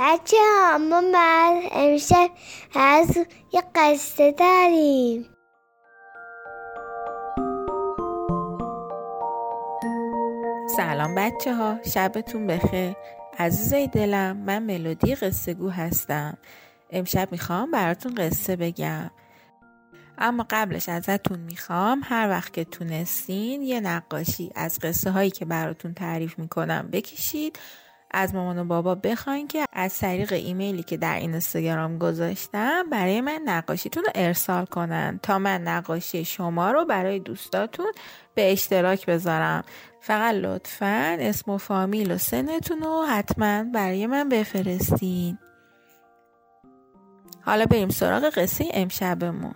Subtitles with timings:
[0.00, 2.30] بچه ها ما من امشب
[2.74, 3.16] از
[3.52, 5.26] یه قصه داریم.
[10.76, 12.96] سلام بچه ها شبتون بخیر.
[13.38, 16.38] عزیزای دلم من ملودی قصه گو هستم.
[16.90, 19.10] امشب می‌خوام براتون قصه بگم.
[20.18, 25.94] اما قبلش ازتون می‌خوام هر وقت که تونستین یه نقاشی از قصه هایی که براتون
[25.94, 27.58] تعریف می‌کنم بکشید.
[28.10, 33.20] از مامان و بابا بخواین که از طریق ایمیلی که در این اینستاگرام گذاشتم برای
[33.20, 37.92] من نقاشیتون رو ارسال کنن تا من نقاشی شما رو برای دوستاتون
[38.34, 39.64] به اشتراک بذارم.
[40.00, 45.38] فقط لطفا اسم و فامیل و سنتون رو حتما برای من بفرستین.
[47.40, 49.54] حالا بریم سراغ قصه امشبمون.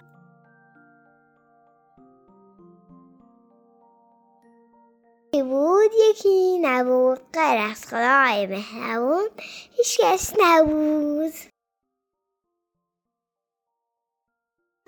[5.41, 7.19] بود یکی نبود.
[7.33, 9.29] غیر از خدای مهربون.
[9.77, 11.33] هیچ کس نبود.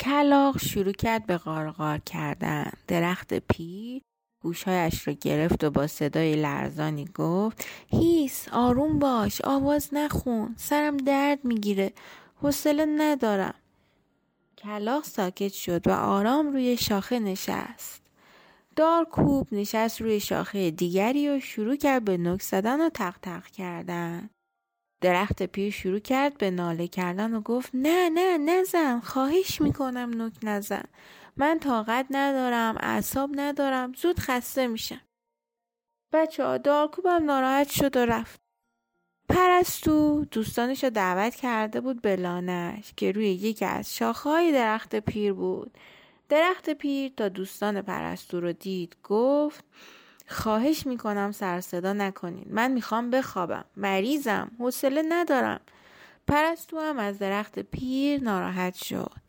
[0.00, 2.72] کلاق شروع کرد به غارغار کردن.
[2.88, 4.02] درخت پیر
[4.42, 11.44] گوشهایش رو گرفت و با صدای لرزانی گفت هیس آروم باش آواز نخون سرم درد
[11.44, 11.92] می‌گیره
[12.42, 13.54] حوصله ندارم.
[14.58, 18.03] کلاق ساکت شد و آرام روی شاخه نشست.
[18.76, 24.30] دارکوب نشست روی شاخه دیگری و شروع کرد به نک زدن و تق تق کردن.
[25.00, 30.32] درخت پیر شروع کرد به ناله کردن و گفت نه نه نزن خواهش می‌کنم نک
[30.42, 30.84] نزن.
[31.36, 35.00] من طاقت ندارم اعصاب ندارم زود خسته میشم.
[36.12, 38.40] بچه ها دارکوبم ناراحت شد و رفت.
[39.28, 45.32] پرستو دوستانش رو دعوت کرده بود به لانش که روی یکی از شاخهای درخت پیر
[45.32, 45.78] بود.
[46.28, 49.64] درخت پیر تا دوستان پرستو رو دید گفت
[50.28, 53.64] خواهش می‌کنم سر صدا نکنین من می‌خوام بخوابم.
[53.76, 54.50] مریضم.
[54.58, 55.60] حوصله ندارم.
[56.26, 59.20] پرستو هم از درخت پیر ناراحت شد.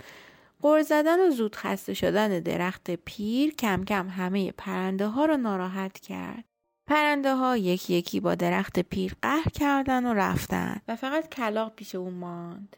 [0.62, 6.00] قر زدن و زود خسته شدن درخت پیر کم کم همه پرنده ها رو ناراحت
[6.00, 6.44] کرد.
[6.88, 10.82] پرنده ها یکی یکی با درخت پیر قهر کردن و رفتن.
[10.88, 12.78] و فقط کلاق پیش اون ماند.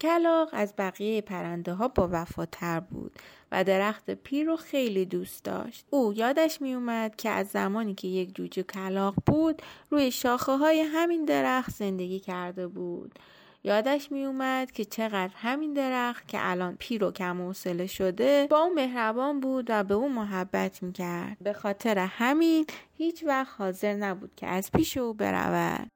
[0.00, 3.12] کلاق از بقیه پرنده ها با وفاتر بود
[3.52, 5.86] و درخت پیر رو خیلی دوست داشت.
[5.90, 10.80] او یادش می اومد که از زمانی که یک جوجه کلاق بود روی شاخه های
[10.80, 13.18] همین درخت زندگی کرده بود.
[13.64, 17.52] یادش می اومد که چقدر همین درخت که الان پیر و کم
[17.86, 21.36] شده با او مهربان بود و به او محبت می کرد.
[21.40, 25.95] به خاطر همین هیچ وقت حاضر نبود که از پیش او برود.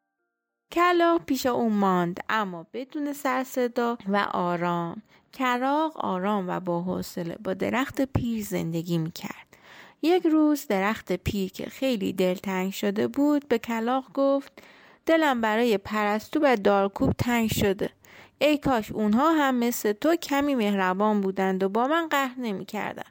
[0.73, 5.03] کلاق پیش او ماند اما بدون سر صدا و آرام.
[5.33, 9.47] کراق آرام و با حوصله با درخت پیر زندگی می‌کرد.
[10.03, 14.53] یک روز درخت پیر که خیلی دلتنگ شده بود به کلاق گفت
[15.07, 17.91] دلم برای پرستو و دارکوب تنگ شده.
[18.39, 23.11] ای کاش اونها هم مثل تو کمی مهربان بودند و با من قهر نمی‌کردن.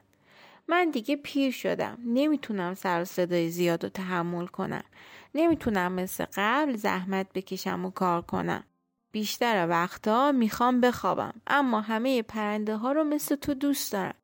[0.70, 1.98] من دیگه پیر شدم.
[2.04, 4.84] نمی‌تونم سر و صدای زیاد و تحمل کنم.
[5.34, 8.64] نمی‌تونم مثل قبل زحمت بکشم و کار کنم.
[9.12, 11.32] بیشتر وقتا می‌خوام بخوابم.
[11.46, 14.14] اما همه پرنده ها رو مثل تو دوست دارم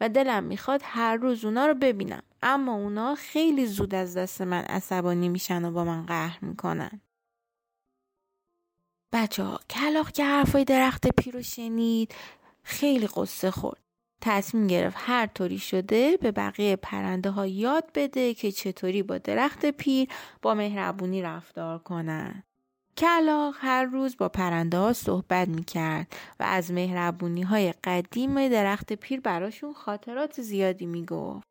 [0.00, 2.22] و دلم می‌خواد هر روز اونا رو ببینم.
[2.42, 7.00] اما اونا خیلی زود از دست من عصبانی میشن و با من قهر می‌کنن.
[9.12, 12.14] بچه ها کلاق که حرفای درخت پیرو شنید
[12.62, 13.85] خیلی قصه خورد.
[14.20, 19.66] تصمیم گرفت هر طوری شده به بقیه پرنده ها یاد بده که چطوری با درخت
[19.66, 20.08] پیر
[20.42, 22.42] با مهربونی رفتار کنن.
[22.96, 26.06] کلاق هر روز با پرنده ها صحبت می کرد
[26.40, 31.46] و از مهربونی های قدیم درخت پیر براشون خاطرات زیادی می گفت.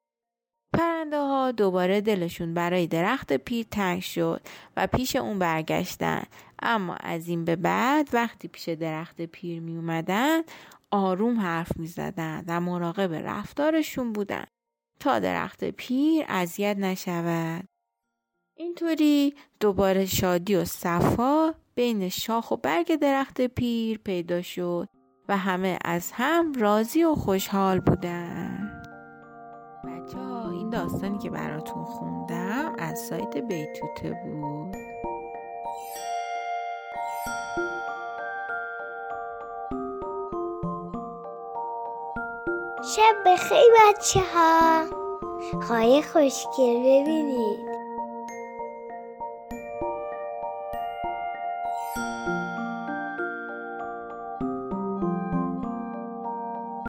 [0.78, 4.42] پرنده ها دوباره دلشون برای درخت پیر تنگ شد
[4.78, 6.24] و پیش اون برگشتن
[6.62, 10.42] اما از این به بعد وقتی پیش درخت پیر می اومدن
[10.96, 14.46] آروم حرف می زدن و مراقب رفتارشون بودن.
[15.00, 17.66] تا درخت پیر اذیت نشود.
[18.58, 24.90] اینطوری دوباره شادی و صفا بین شاخ و برگ درخت پیر پیدا شد
[25.30, 28.82] و همه از هم راضی و خوشحال بودن.
[29.84, 34.76] بچه ها این داستانی که براتون خوندم از سایت بیتوته بود.
[42.85, 44.85] شب بخیر بچه ها
[45.67, 47.75] خواهی خوشگل ببینید.